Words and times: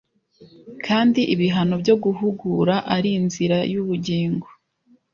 Kandi 0.85 1.21
ibihano 1.33 1.75
byo 1.81 1.95
guhugura 2.03 2.75
ari 2.95 3.09
inzira 3.19 3.57
yubugingo 3.73 4.47